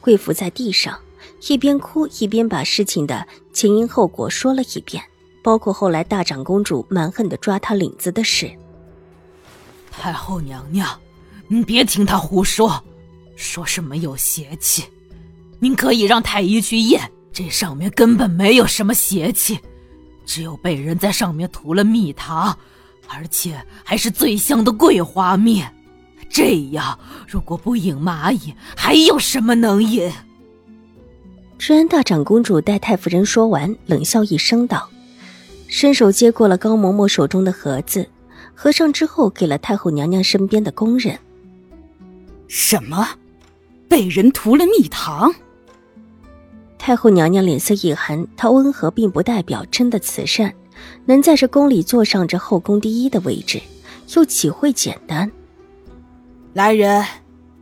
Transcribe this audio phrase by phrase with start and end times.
[0.00, 0.98] 跪伏在地上，
[1.48, 5.02] 一边哭一边把事情的前因后果说了一遍，
[5.42, 8.50] 包括后来大长公主蛮横的抓她领子的事。
[9.90, 10.88] 太后娘娘，
[11.48, 12.82] 您别听他胡说，
[13.36, 14.84] 说什么有邪气，
[15.58, 19.58] 您可以让太医去验，这上面根本没有什么邪气，
[20.24, 22.56] 只有被人在上面涂了蜜糖，
[23.08, 25.62] 而且还是最香的桂花蜜。
[26.30, 30.10] 这样，如果不引蚂蚁，还有什么能引？
[31.58, 34.88] 治安大长公主待太夫人说完，冷笑一声道
[35.66, 38.08] ：“伸手接过了高嬷嬷手中的盒子，
[38.54, 41.18] 合上之后，给了太后娘娘身边的宫人。
[42.46, 43.06] 什么？
[43.88, 45.34] 被人涂了蜜糖？”
[46.78, 50.54] 太后娘娘脸色一寒，她温和并不代表真的慈善，
[51.04, 53.60] 能在这宫里坐上这后宫第一的位置，
[54.14, 55.30] 又岂会简单？
[56.52, 57.04] 来人，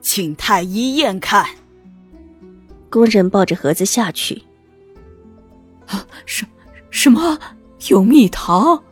[0.00, 1.46] 请太医验看。
[2.88, 4.42] 工人抱着盒子下去。
[5.86, 6.46] 啊，什
[6.90, 7.38] 什么
[7.88, 8.82] 有蜜糖？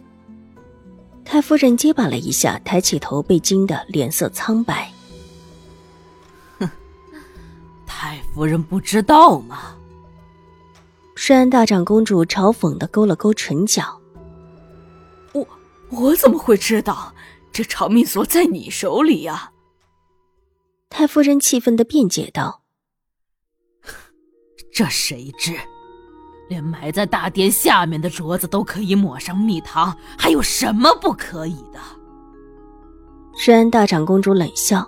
[1.25, 4.93] 太夫人结巴了一下，抬起头，被惊得脸色苍白。
[6.59, 6.71] 哼，
[7.87, 9.75] 太夫人不知道吗？
[11.15, 14.01] 顺安大长公主嘲讽的勾了勾唇角。
[15.33, 15.47] 我
[15.91, 17.15] 我怎么会知道？
[17.51, 19.51] 这长命锁在你手里呀？
[20.99, 22.63] 太夫人气愤的辩解道
[24.75, 25.55] ：“这谁知？
[26.49, 31.79] 连埋在大殿下面的镯子都可以抹上蜜糖，还有什么不可以的？”
[33.39, 34.85] 顺安大长公主冷笑，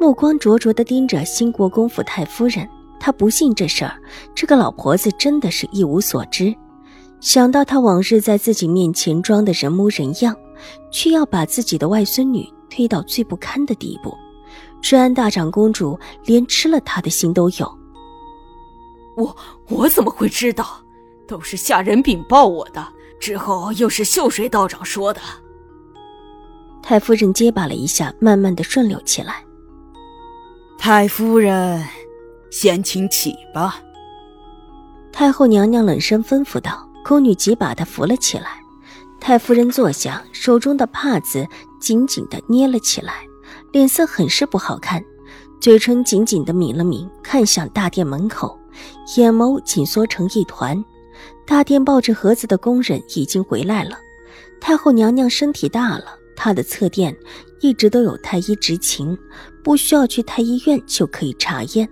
[0.00, 2.66] 目光灼灼的盯着新国公府太夫人。
[2.98, 4.00] 她不信这事儿，
[4.34, 6.56] 这个老婆子真的是一无所知。
[7.20, 10.34] 想到她往日在自己面前装的人模人样，
[10.90, 14.16] 却要把自己的外孙女推到最不堪的地步。
[14.80, 17.78] 治安大长公主连吃了他的心都有。
[19.16, 19.36] 我
[19.68, 20.80] 我怎么会知道？
[21.26, 22.86] 都是下人禀报我的。
[23.20, 25.20] 之后又是秀水道长说的。
[26.82, 29.44] 太夫人结巴了一下，慢慢的顺溜起来。
[30.78, 31.86] 太夫人，
[32.50, 33.80] 先请起吧。
[35.12, 36.88] 太后娘娘冷声吩咐道。
[37.04, 38.62] 宫女急把她扶了起来。
[39.20, 41.46] 太夫人坐下，手中的帕子
[41.80, 43.26] 紧紧的捏了起来。
[43.72, 45.02] 脸色很是不好看，
[45.60, 48.58] 嘴唇紧紧的抿了抿，看向大殿门口，
[49.16, 50.82] 眼眸紧缩成一团。
[51.46, 53.98] 大殿抱着盒子的工人已经回来了。
[54.60, 57.16] 太后娘娘身体大了，她的侧殿
[57.60, 59.16] 一直都有太医执勤，
[59.62, 61.88] 不需要去太医院就可以查验。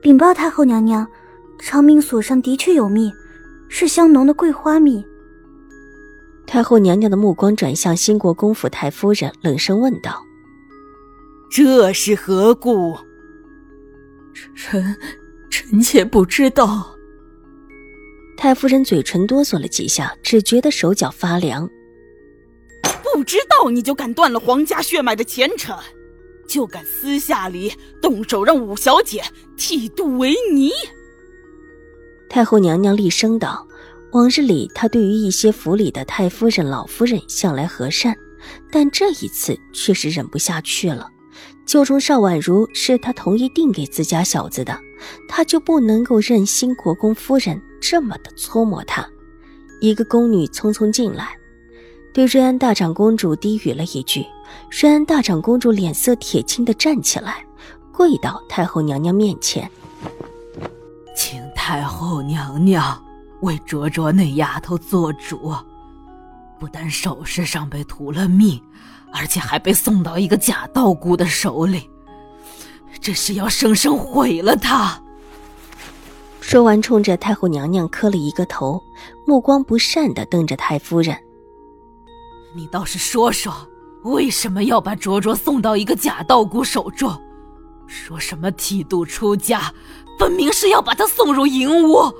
[0.00, 1.06] 禀报太后娘娘，
[1.58, 3.12] 长命锁上的确有蜜，
[3.68, 5.04] 是香浓的桂花蜜。
[6.46, 10.22] 太后娘娘的目光转向兴国公府太夫人，冷声问道。
[11.50, 12.96] 这是何故？
[14.54, 14.96] 臣
[15.50, 16.94] 臣妾不知道。
[18.36, 21.68] 太夫人嘴唇哆嗦了几下，只觉得手脚发凉。
[23.02, 25.74] 不知道你就敢断了皇家血脉的前程，
[26.46, 29.22] 就敢私下里动手让五小姐
[29.56, 30.70] 剃度为尼？
[32.28, 33.66] 太后娘娘厉声道
[34.12, 38.14] ：“往日里，她对于一些府里的太夫人、老夫人向来和善，
[38.70, 41.08] 但这一次却是忍不下去了。”
[41.66, 44.78] 就冲邵婉如是他同意定给自家小子的，
[45.28, 49.06] 他就不能够任新国公夫人这么的搓磨他。
[49.80, 51.36] 一个宫女匆匆进来，
[52.14, 54.24] 对瑞安大长公主低语了一句。
[54.70, 57.44] 瑞安大长公主脸色铁青的站起来，
[57.92, 59.68] 跪到太后娘娘面前，
[61.16, 63.04] 请太后娘娘
[63.40, 65.52] 为卓卓那丫头做主，
[66.58, 68.62] 不但首饰上被涂了蜜。
[69.12, 71.88] 而且还被送到一个假道姑的手里，
[73.00, 75.00] 这是要生生毁了他。
[76.40, 78.78] 说完，冲着太后娘娘磕了一个头，
[79.26, 81.16] 目光不善的瞪着太夫人
[82.54, 83.54] ：“你倒是说说，
[84.02, 87.10] 为什么要把卓卓送到一个假道姑手中？
[87.86, 89.72] 说什么剃度出家，
[90.18, 92.12] 分明是要把他送入淫屋。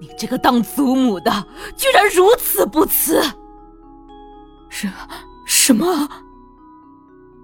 [0.00, 1.46] 你这个当祖母的，
[1.76, 3.22] 居然如此不慈！”
[4.78, 4.88] 是。
[5.44, 6.08] 什么？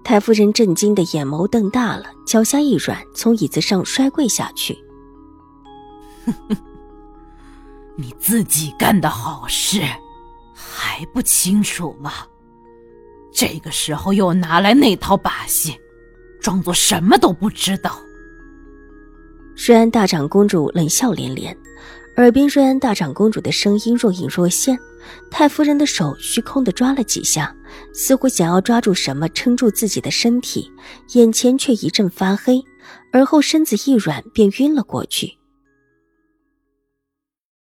[0.03, 4.77] 太夫人震惊的眼眸瞪大了，脚下一软，从椅子上摔跪下去。
[7.97, 9.81] 你自己干的好事
[10.53, 12.11] 还不清楚吗？
[13.33, 15.77] 这个时候又拿来那套把戏，
[16.39, 17.99] 装作什么都不知道。
[19.57, 21.57] 虽然大长公主冷笑连连，
[22.17, 24.77] 耳边瑞安大长公主的声音若隐若现。
[25.29, 27.55] 太夫人的手虚空的抓了几下，
[27.93, 30.71] 似乎想要抓住什么撑住自己的身体，
[31.13, 32.63] 眼前却一阵发黑，
[33.11, 35.37] 而后身子一软便晕了过去。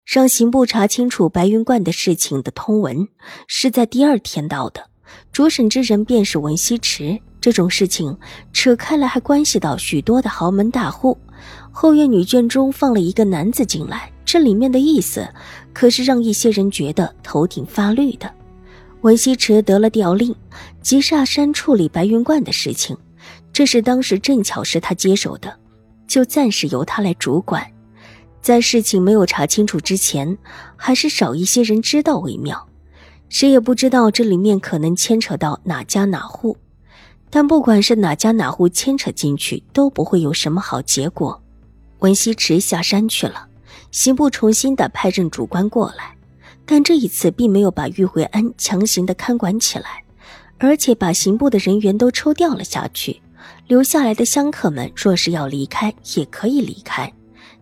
[0.06, 3.08] 让刑部查清楚白云观的事情的通文
[3.48, 4.90] 是在第二天到的，
[5.34, 7.20] 主审之人便是文西池。
[7.42, 8.18] 这种事情
[8.54, 11.18] 扯开来还关系到许多的豪门大户。
[11.72, 15.28] 后院女眷中放了一个男子进来，这里面的意思。
[15.74, 18.32] 可是让一些人觉得头顶发绿的，
[19.02, 20.34] 文西池得了调令，
[20.82, 22.98] 即下山处理白云观的事情。
[23.52, 25.54] 这是当时正巧是他接手的，
[26.08, 27.66] 就暂时由他来主管。
[28.42, 30.38] 在事情没有查清楚之前，
[30.76, 32.68] 还是少一些人知道为妙。
[33.28, 36.56] 谁也不知道这里面可能牵扯到哪家哪户，
[37.30, 41.42] 但不管是哪家哪户牵扯进去，都不会有什么好结果。
[42.00, 43.48] 文西池下山去了。
[43.96, 46.14] 刑部重新的派任主官过来，
[46.66, 50.04] 但这一次并没有把玉慧安强行的看管起来，
[50.58, 53.22] 而且把刑部的人员都抽调了下去。
[53.68, 57.10] 留下来的香客们若是要离开，也可以离开。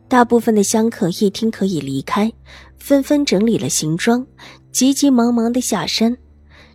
[0.07, 2.33] 大部分的香客一听可以离开，
[2.79, 4.25] 纷纷整理了行装，
[4.71, 6.17] 急急忙忙的下山。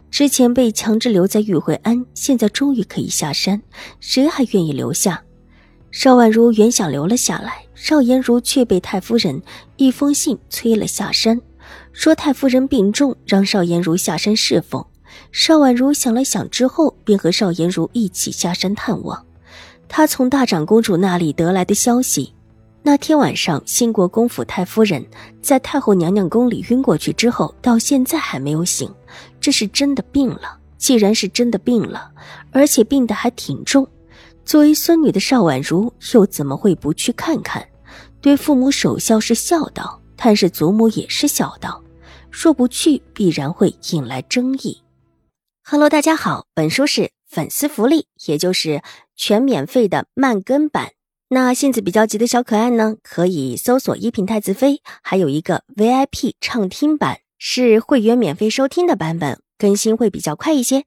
[0.08, 3.60] 之前被强制留在玉慧安，现在终于可以下山，
[3.98, 5.20] 谁还愿意留下？
[5.90, 7.64] 邵婉如原想留了下来。
[7.80, 9.40] 邵颜如却被太夫人
[9.76, 11.40] 一封信催了下山，
[11.92, 14.84] 说太夫人病重，让邵颜如下山侍奉。
[15.30, 19.24] 邵婉如想了想之后，便和邵颜如一起下山探望。
[19.88, 22.34] 她从大长公主那里得来的消息，
[22.82, 25.06] 那天晚上兴国公府太夫人
[25.40, 28.92] 在太后娘娘宫里晕过去之后，到现在还没有醒，
[29.40, 30.58] 这是真的病了。
[30.76, 32.10] 既然是真的病了，
[32.50, 33.88] 而且病得还挺重。
[34.48, 37.68] 作为孙女的邵婉如又怎么会不去看看？
[38.22, 41.84] 对父母守孝是孝道，探视祖母也是孝道。
[42.30, 44.80] 若不去，必然会引来争议。
[45.62, 48.80] Hello，大家好，本书是粉丝福利，也就是
[49.14, 50.92] 全免费的慢更版。
[51.28, 60.86] 那性子比较急的小可爱呢，可以搜索一品太子妃，还有一个 VIP 畅听版，是会员免费收听的版本，更新会比较快一些。